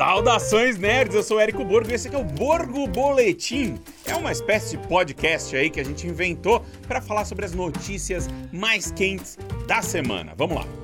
[0.00, 3.78] Saudações nerds, eu sou Érico Borgo e esse aqui é o Borgo Boletim.
[4.06, 8.26] É uma espécie de podcast aí que a gente inventou para falar sobre as notícias
[8.50, 9.36] mais quentes
[9.68, 10.32] da semana.
[10.34, 10.79] Vamos lá.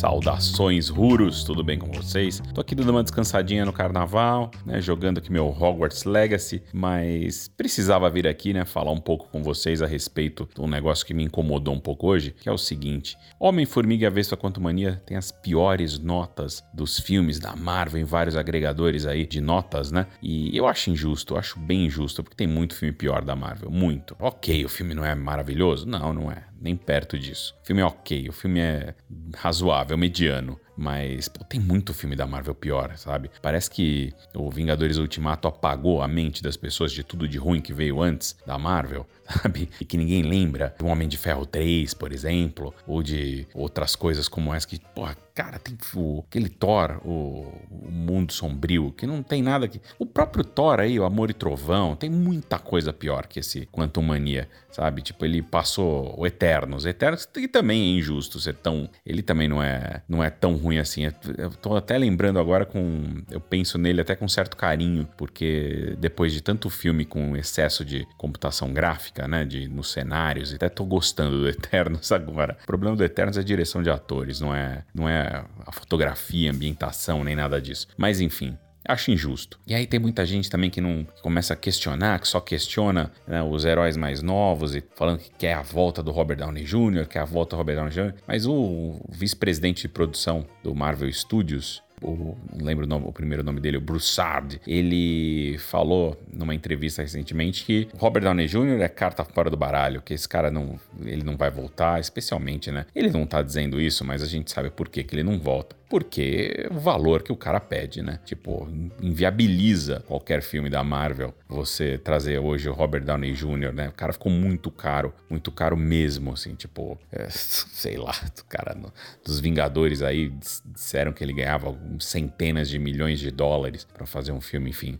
[0.00, 2.42] Saudações Ruros, tudo bem com vocês?
[2.54, 8.08] Tô aqui dando uma descansadinha no carnaval, né, jogando aqui meu Hogwarts Legacy, mas precisava
[8.08, 11.24] vir aqui, né, falar um pouco com vocês a respeito de um negócio que me
[11.24, 15.18] incomodou um pouco hoje, que é o seguinte: Homem-Formiga e a Vespa Quanto Mania tem
[15.18, 20.06] as piores notas dos filmes da Marvel em vários agregadores aí de notas, né?
[20.22, 23.70] E eu acho injusto, eu acho bem injusto, porque tem muito filme pior da Marvel,
[23.70, 24.16] muito.
[24.18, 25.86] OK, o filme não é maravilhoso?
[25.86, 27.54] Não, não é nem perto disso.
[27.62, 28.94] O filme é ok, o filme é
[29.34, 30.58] razoável, mediano.
[30.80, 33.30] Mas pô, tem muito filme da Marvel pior, sabe?
[33.42, 37.74] Parece que o Vingadores Ultimato apagou a mente das pessoas de tudo de ruim que
[37.74, 39.68] veio antes da Marvel, sabe?
[39.78, 40.74] E que ninguém lembra.
[40.82, 45.14] O Homem de Ferro 3, por exemplo, ou de outras coisas como essa que, porra,
[45.34, 49.80] cara, tem o, aquele Thor, o, o, Mundo Sombrio, que não tem nada que.
[49.98, 54.02] O próprio Thor aí, o Amor e Trovão, tem muita coisa pior que esse Quantum
[54.02, 55.02] Mania, sabe?
[55.02, 56.84] Tipo, ele passou o Eternos.
[56.84, 58.88] Eternos que também é injusto ser tão.
[59.04, 61.02] Ele também não é, não é tão ruim ruim assim.
[61.36, 63.22] Eu tô até lembrando agora com.
[63.30, 68.06] Eu penso nele até com certo carinho, porque depois de tanto filme com excesso de
[68.16, 69.44] computação gráfica, né?
[69.44, 72.56] De, nos cenários, até tô gostando do Eternos agora.
[72.62, 76.50] O problema do Eternos é a direção de atores, não é, não é a fotografia,
[76.50, 77.88] ambientação, nem nada disso.
[77.96, 79.58] Mas enfim, Acho injusto.
[79.66, 83.12] E aí tem muita gente também que não que começa a questionar, que só questiona
[83.26, 87.06] né, os heróis mais novos e falando que quer a volta do Robert Downey Jr.,
[87.06, 91.82] quer a volta do Robert Downey Jr., mas o vice-presidente de produção do Marvel Studios,
[92.02, 97.02] o, não lembro o, nome, o, primeiro nome dele, o Broussard, ele falou numa entrevista
[97.02, 98.80] recentemente que Robert Downey Jr.
[98.80, 102.86] é carta fora do baralho, que esse cara não, ele não vai voltar, especialmente, né?
[102.94, 105.80] Ele não tá dizendo isso, mas a gente sabe por que, que ele não volta
[105.90, 108.20] porque o valor que o cara pede, né?
[108.24, 108.68] Tipo,
[109.02, 113.88] inviabiliza qualquer filme da Marvel você trazer hoje o Robert Downey Jr., né?
[113.88, 118.72] O cara ficou muito caro, muito caro mesmo, assim, tipo, é, sei lá, o cara
[118.72, 118.92] no,
[119.24, 120.32] dos Vingadores aí
[120.64, 124.98] disseram que ele ganhava centenas de milhões de dólares para fazer um filme, enfim,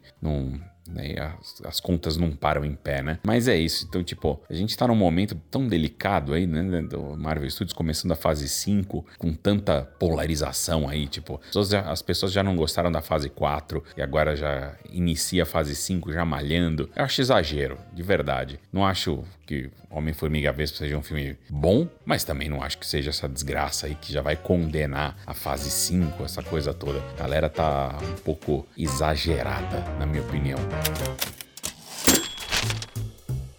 [0.93, 1.15] né?
[1.19, 3.19] As, as, contas não param em pé, né?
[3.25, 3.87] Mas é isso.
[3.89, 6.83] Então, tipo, a gente tá num momento tão delicado aí, né?
[6.83, 11.81] Do Marvel Studios começando a fase 5, com tanta polarização aí, tipo, as pessoas, já,
[11.83, 16.13] as pessoas já não gostaram da fase 4 e agora já inicia a fase 5
[16.13, 16.91] já malhando.
[16.95, 18.59] Eu acho exagero, de verdade.
[18.73, 23.11] Não acho que Homem-Formiga Vespa seja um filme bom, mas também não acho que seja
[23.11, 27.03] essa desgraça aí que já vai condenar a fase 5, essa coisa toda.
[27.15, 30.59] A galera tá um pouco exagerada, na minha opinião.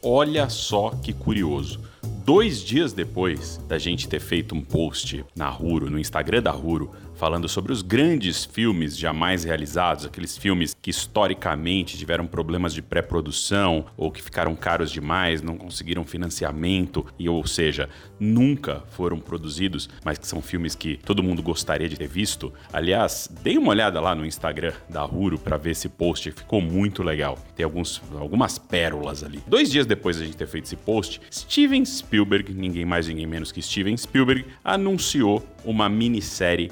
[0.02, 1.82] Olha só que curioso.
[2.24, 6.96] Dois dias depois da gente ter feito um post na Ruro, no Instagram da Ruro,
[7.22, 13.86] falando sobre os grandes filmes jamais realizados, aqueles filmes que historicamente tiveram problemas de pré-produção
[13.96, 17.88] ou que ficaram caros demais, não conseguiram financiamento e ou seja,
[18.20, 22.52] nunca foram produzidos, mas que são filmes que todo mundo gostaria de ter visto.
[22.74, 27.04] Aliás, dei uma olhada lá no Instagram da Ruro para ver esse post, ficou muito
[27.04, 27.38] legal.
[27.56, 29.44] Tem alguns, algumas pérolas ali.
[29.46, 33.52] Dois dias depois da gente ter feito esse post, Steven Spielberg, ninguém mais ninguém menos
[33.52, 36.72] que Steven Spielberg, anunciou uma minissérie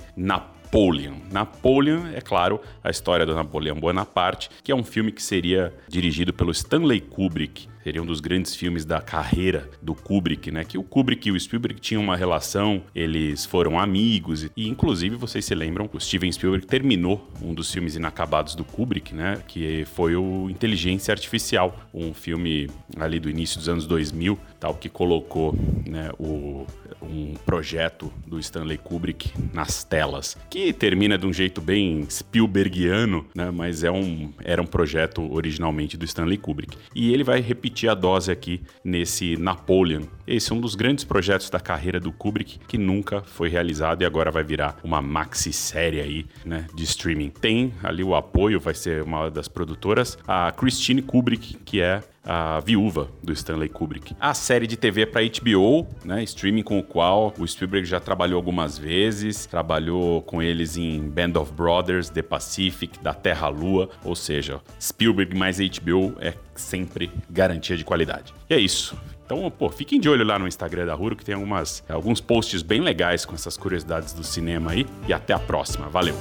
[0.70, 1.16] Napoleon.
[1.32, 6.32] Napoleon, é claro, a história do Napoleão Bonaparte, que é um filme que seria dirigido
[6.32, 10.64] pelo Stanley Kubrick seria um dos grandes filmes da carreira do Kubrick, né?
[10.64, 15.46] Que o Kubrick e o Spielberg tinham uma relação, eles foram amigos e inclusive vocês
[15.46, 19.42] se lembram, o Steven Spielberg terminou um dos filmes inacabados do Kubrick, né?
[19.48, 24.90] Que foi o Inteligência Artificial, um filme ali do início dos anos 2000, tal que
[24.90, 25.56] colocou,
[25.88, 26.66] né, o,
[27.02, 33.52] um projeto do Stanley Kubrick nas telas, que termina de um jeito bem Spielbergiano, né?
[33.52, 36.78] Mas é um era um projeto originalmente do Stanley Kubrick.
[36.94, 40.02] E ele vai repetir repetir a dose aqui nesse Napoleon.
[40.30, 44.06] Esse é um dos grandes projetos da carreira do Kubrick que nunca foi realizado e
[44.06, 47.32] agora vai virar uma maxi série aí, né, de streaming.
[47.32, 52.60] Tem ali o apoio, vai ser uma das produtoras, a Christine Kubrick, que é a
[52.60, 54.16] viúva do Stanley Kubrick.
[54.20, 58.38] A série de TV para HBO, né, streaming com o qual o Spielberg já trabalhou
[58.38, 63.90] algumas vezes, trabalhou com eles em Band of Brothers, The Pacific, Da Terra à Lua,
[64.04, 68.32] ou seja, Spielberg mais HBO é sempre garantia de qualidade.
[68.48, 68.96] E é isso.
[69.30, 72.62] Então, pô, fiquem de olho lá no Instagram da Huro, que tem algumas, alguns posts
[72.62, 74.86] bem legais com essas curiosidades do cinema aí.
[75.08, 75.88] E até a próxima.
[75.90, 76.16] Valeu!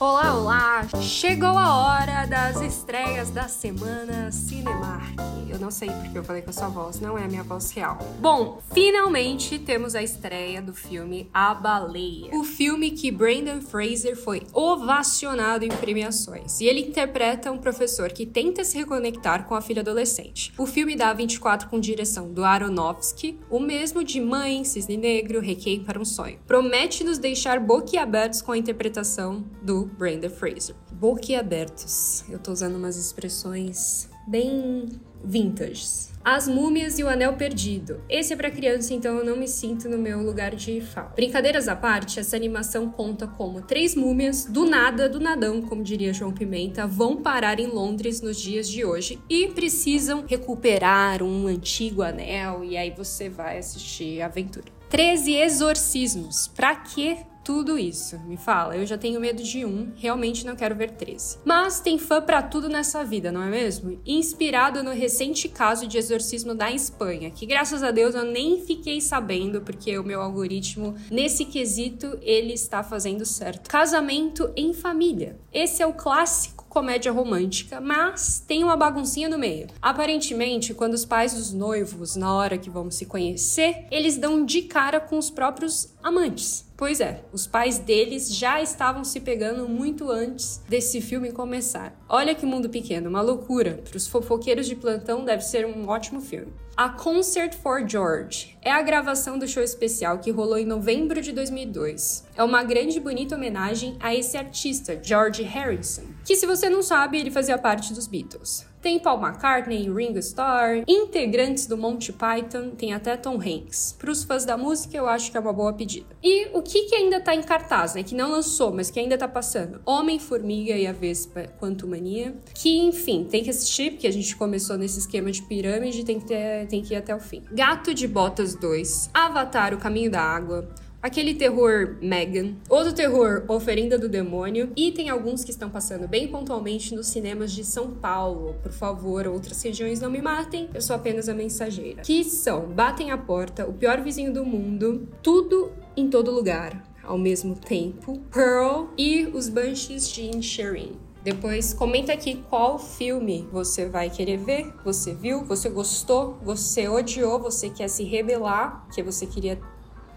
[0.00, 0.88] Olá, olá!
[1.02, 5.20] Chegou a hora das estreias da semana Cinemark.
[5.50, 7.70] Eu não sei porque eu falei com a sua voz, não é a minha voz
[7.72, 7.98] real.
[8.18, 12.30] Bom, finalmente temos a estreia do filme A Baleia.
[12.32, 16.60] O filme que Brandon Fraser foi ovacionado em premiações.
[16.62, 20.50] E ele interpreta um professor que tenta se reconectar com a filha adolescente.
[20.56, 25.84] O filme da 24 com direção do Aronofsky, o mesmo de Mãe, Cisne Negro, Requiem
[25.84, 26.38] para um Sonho.
[26.46, 30.74] Promete nos deixar boquiabertos com a interpretação do Brenda Fraser.
[30.92, 32.24] Boquiabertos.
[32.28, 34.88] Eu tô usando umas expressões bem
[35.24, 36.10] vintage.
[36.22, 38.02] As Múmias e o Anel Perdido.
[38.08, 41.12] Esse é para criança, então eu não me sinto no meu lugar de fala.
[41.16, 46.12] Brincadeiras à parte, essa animação conta como três múmias, do nada, do nadão, como diria
[46.12, 52.02] João Pimenta, vão parar em Londres nos dias de hoje e precisam recuperar um antigo
[52.02, 54.66] anel, e aí você vai assistir a aventura.
[54.90, 56.48] 13 exorcismos.
[56.48, 57.18] Pra quê?
[57.50, 58.16] Tudo isso.
[58.20, 61.38] Me fala, eu já tenho medo de um, realmente não quero ver 13.
[61.44, 64.00] Mas tem fã para tudo nessa vida, não é mesmo?
[64.06, 69.00] Inspirado no recente caso de exorcismo da Espanha, que graças a Deus eu nem fiquei
[69.00, 73.68] sabendo, porque o meu algoritmo, nesse quesito, ele está fazendo certo.
[73.68, 75.36] Casamento em família.
[75.52, 79.66] Esse é o clássico comédia romântica, mas tem uma baguncinha no meio.
[79.82, 84.62] Aparentemente, quando os pais dos noivos, na hora que vão se conhecer, eles dão de
[84.62, 86.64] cara com os próprios amantes.
[86.76, 91.94] Pois é, os pais deles já estavam se pegando muito antes desse filme começar.
[92.08, 93.82] Olha que mundo pequeno, uma loucura.
[93.86, 96.52] Para os fofoqueiros de plantão deve ser um ótimo filme.
[96.76, 101.32] A Concert for George é a gravação do show especial que rolou em novembro de
[101.32, 102.24] 2002.
[102.34, 106.82] É uma grande e bonita homenagem a esse artista, George Harrison, que se você não
[106.82, 108.69] sabe, ele fazia parte dos Beatles.
[108.80, 113.94] Tem Paul McCartney, Ringo Starr, integrantes do Monty Python, tem até Tom Hanks.
[113.98, 116.06] Para os fãs da música, eu acho que é uma boa pedida.
[116.22, 118.02] E o que, que ainda tá em cartaz, né?
[118.02, 119.80] Que não lançou, mas que ainda tá passando?
[119.84, 122.34] Homem-Formiga e a Vespa Quanto Mania.
[122.54, 126.26] Que, enfim, tem que assistir, porque a gente começou nesse esquema de pirâmide, tem que,
[126.26, 127.42] ter, tem que ir até o fim.
[127.52, 130.66] Gato de Botas 2, Avatar, O Caminho da Água,
[131.02, 136.28] aquele terror Megan, outro terror Oferenda do Demônio, e tem alguns que estão passando bem
[136.28, 138.54] pontualmente nos cinemas de São Paulo.
[138.62, 142.02] Por favor, outras regiões não me matem, eu sou apenas a mensageira.
[142.02, 147.18] Que são Batem a Porta, O Pior Vizinho do Mundo, Tudo em Todo Lugar, ao
[147.18, 150.92] mesmo tempo, Pearl e Os Banshees de Inisherin.
[151.22, 157.38] Depois comenta aqui qual filme você vai querer ver, você viu, você gostou, você odiou,
[157.38, 159.60] você quer se rebelar, que você queria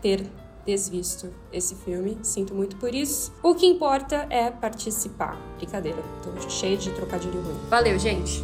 [0.01, 0.25] ter
[0.65, 3.33] desvisto esse filme, sinto muito por isso.
[3.41, 5.37] O que importa é participar.
[5.57, 7.57] Brincadeira, tô cheia de trocadilho ruim.
[7.69, 8.43] Valeu, gente!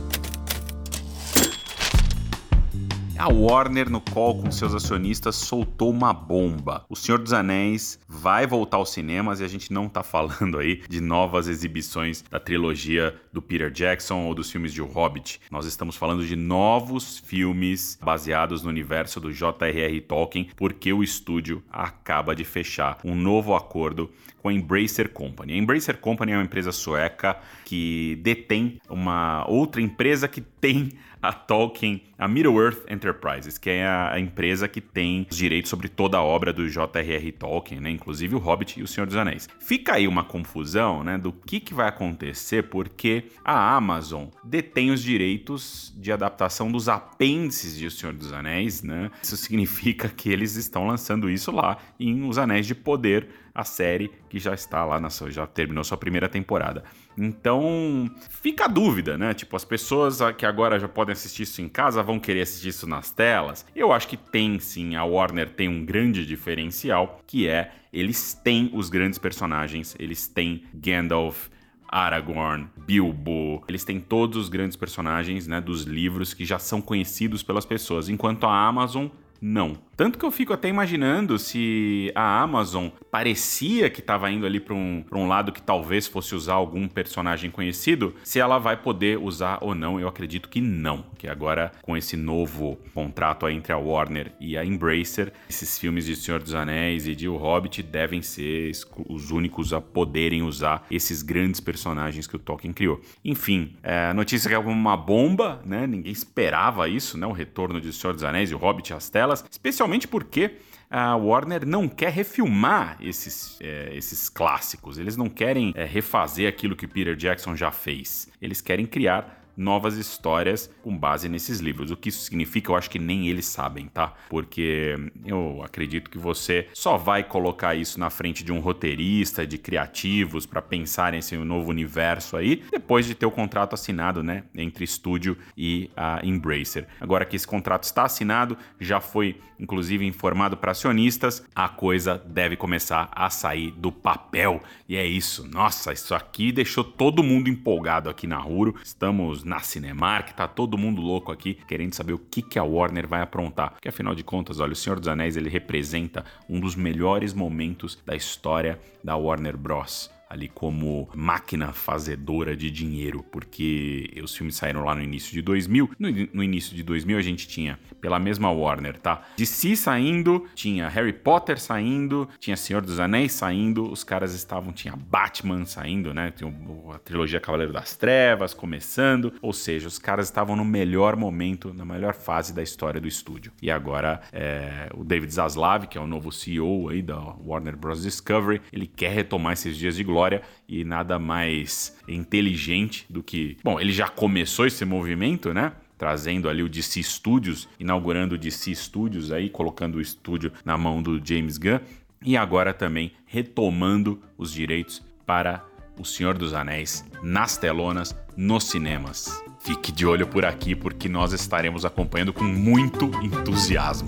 [3.19, 6.85] A Warner, no call com seus acionistas, soltou uma bomba.
[6.87, 10.81] O Senhor dos Anéis vai voltar aos cinemas e a gente não tá falando aí
[10.87, 15.41] de novas exibições da trilogia do Peter Jackson ou dos filmes de O Hobbit.
[15.51, 19.99] Nós estamos falando de novos filmes baseados no universo do J.R.R.
[19.99, 24.09] Tolkien, porque o estúdio acaba de fechar um novo acordo
[24.41, 25.51] com a Embracer Company.
[25.51, 31.33] A Embracer Company é uma empresa sueca que detém uma outra empresa que tem a
[31.33, 36.17] Tolkien, a Middle-earth Enterprises, que é a, a, empresa que tem os direitos sobre toda
[36.17, 37.31] a obra do J.R.R.
[37.33, 37.89] Tolkien, né?
[37.89, 39.47] inclusive o Hobbit e o Senhor dos Anéis.
[39.59, 45.01] Fica aí uma confusão né, do que, que vai acontecer, porque a Amazon detém os
[45.01, 48.81] direitos de adaptação dos apêndices de O Senhor dos Anéis.
[48.81, 49.11] Né?
[49.21, 53.27] Isso significa que eles estão lançando isso lá em Os Anéis de Poder,
[53.59, 56.83] a série que já está lá na sua, já terminou sua primeira temporada.
[57.17, 59.33] Então, fica a dúvida, né?
[59.33, 62.87] Tipo, as pessoas que agora já podem assistir isso em casa vão querer assistir isso
[62.87, 63.65] nas telas.
[63.75, 68.69] Eu acho que tem sim, a Warner tem um grande diferencial, que é eles têm
[68.73, 71.47] os grandes personagens, eles têm Gandalf,
[71.87, 77.41] Aragorn, Bilbo, eles têm todos os grandes personagens, né, dos livros que já são conhecidos
[77.41, 79.07] pelas pessoas, enquanto a Amazon
[79.41, 79.77] não.
[79.99, 84.73] Tanto que eu fico até imaginando se a Amazon parecia que estava indo ali para
[84.73, 89.57] um, um lado que talvez fosse usar algum personagem conhecido, se ela vai poder usar
[89.59, 89.99] ou não.
[89.99, 91.03] Eu acredito que não.
[91.17, 96.15] Que agora, com esse novo contrato entre a Warner e a Embracer, esses filmes de
[96.15, 98.71] Senhor dos Anéis e de O Hobbit devem ser
[99.05, 103.01] os únicos a poderem usar esses grandes personagens que o Tolkien criou.
[103.25, 105.85] Enfim, é, a notícia que é uma bomba, né?
[105.85, 107.27] Ninguém esperava isso, né?
[107.27, 110.57] O retorno de Senhor dos Anéis e O Hobbit às telas, especialmente Principalmente porque
[110.89, 114.97] a Warner não quer refilmar esses, é, esses clássicos.
[114.97, 118.27] Eles não querem é, refazer aquilo que Peter Jackson já fez.
[118.41, 121.91] Eles querem criar novas histórias com base nesses livros.
[121.91, 124.13] O que isso significa, eu acho que nem eles sabem, tá?
[124.29, 129.57] Porque eu acredito que você só vai colocar isso na frente de um roteirista, de
[129.57, 134.83] criativos, para pensar nesse novo universo aí, depois de ter o contrato assinado, né, entre
[134.85, 136.87] estúdio e a Embracer.
[137.01, 142.55] Agora que esse contrato está assinado, já foi inclusive informado para acionistas, a coisa deve
[142.55, 144.61] começar a sair do papel.
[144.87, 145.45] E é isso.
[145.47, 148.75] Nossa, isso aqui deixou todo mundo empolgado aqui na Ruro.
[148.81, 153.07] Estamos na Cinemark, tá todo mundo louco aqui querendo saber o que, que a Warner
[153.07, 153.71] vai aprontar.
[153.71, 157.97] Porque afinal de contas, olha, o Senhor dos Anéis ele representa um dos melhores momentos
[158.05, 164.83] da história da Warner Bros ali como máquina fazedora de dinheiro, porque os filmes saíram
[164.85, 165.89] lá no início de 2000.
[165.97, 169.23] No, no, início de 2000 a gente tinha, pela mesma Warner, tá?
[169.35, 174.95] DC saindo, tinha Harry Potter saindo, tinha Senhor dos Anéis saindo, os caras estavam, tinha
[174.95, 176.31] Batman saindo, né?
[176.31, 176.53] Tinha
[176.93, 181.83] a trilogia Cavaleiro das Trevas começando, ou seja, os caras estavam no melhor momento, na
[181.83, 183.51] melhor fase da história do estúdio.
[183.63, 188.03] E agora é, o David Zaslav, que é o novo CEO aí da Warner Bros.
[188.03, 193.57] Discovery, ele quer retomar esses dias de glória glória e nada mais inteligente do que.
[193.63, 195.71] Bom, ele já começou esse movimento, né?
[195.97, 201.01] trazendo ali o DC Studios, inaugurando o DC Studios aí, colocando o estúdio na mão
[201.03, 201.79] do James Gunn
[202.23, 205.65] e agora também retomando os direitos para
[205.97, 209.43] O Senhor dos Anéis nas telonas, nos cinemas.
[209.59, 214.07] Fique de olho por aqui porque nós estaremos acompanhando com muito entusiasmo.